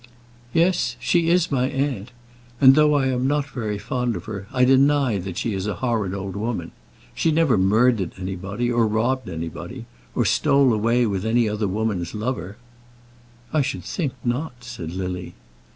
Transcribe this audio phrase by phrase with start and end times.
[0.51, 2.09] "Yes; she is my aunt;
[2.59, 5.75] and though I am not very fond of her, I deny that she is a
[5.75, 6.71] horrid old woman.
[7.13, 9.85] She never murdered anybody, or robbed anybody,
[10.15, 12.57] or stole away any other woman's lover."
[13.53, 15.35] "I should think not," said Lily.